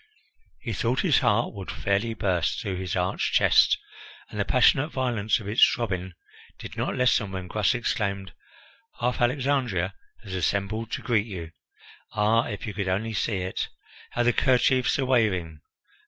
He 0.59 0.73
thought 0.73 1.01
his 1.01 1.19
heart 1.19 1.53
would 1.53 1.69
fairly 1.69 2.15
burst 2.15 2.59
through 2.59 2.77
his 2.77 2.95
arched 2.95 3.35
chest, 3.35 3.77
and 4.31 4.39
the 4.39 4.45
passionate 4.45 4.87
violence 4.89 5.39
of 5.39 5.47
its 5.47 5.63
throbbing 5.63 6.13
did 6.57 6.75
not 6.75 6.95
lessen 6.95 7.31
when 7.31 7.45
Gras 7.45 7.75
exclaimed: 7.75 8.33
"Half 8.99 9.21
Alexandria 9.21 9.93
has 10.23 10.33
assembled 10.33 10.89
to 10.93 11.03
greet 11.03 11.27
you. 11.27 11.51
Ah, 12.13 12.45
if 12.47 12.65
you 12.65 12.73
could 12.73 12.87
only 12.87 13.13
see 13.13 13.41
it! 13.41 13.69
How 14.13 14.23
the 14.23 14.33
kerchiefs 14.33 14.97
are 14.97 15.05
waving! 15.05 15.61